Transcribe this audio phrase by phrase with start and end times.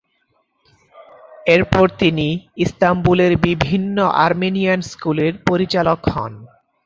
[1.45, 2.27] এরপর তিনি
[2.57, 6.33] ইস্তাম্বুলের বিভিন্ন আর্মেনিয়ান স্কুলের পরিচালক হন।